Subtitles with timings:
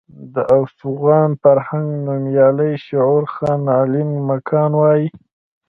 [0.33, 5.07] د افغان فرهنګ نومیالی شعور خان علين مکان وايي.